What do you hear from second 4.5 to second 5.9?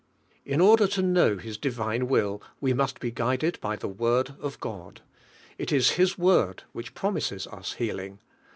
God. It